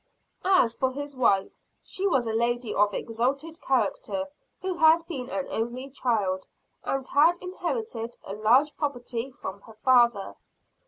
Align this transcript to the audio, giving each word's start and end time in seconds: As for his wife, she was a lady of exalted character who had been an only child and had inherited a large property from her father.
As 0.55 0.75
for 0.75 0.91
his 0.93 1.15
wife, 1.15 1.51
she 1.83 2.07
was 2.07 2.25
a 2.25 2.33
lady 2.33 2.73
of 2.73 2.91
exalted 2.91 3.61
character 3.61 4.25
who 4.59 4.77
had 4.79 5.05
been 5.05 5.29
an 5.29 5.45
only 5.51 5.91
child 5.91 6.47
and 6.83 7.07
had 7.09 7.35
inherited 7.39 8.17
a 8.23 8.33
large 8.33 8.75
property 8.75 9.29
from 9.29 9.61
her 9.61 9.75
father. 9.75 10.37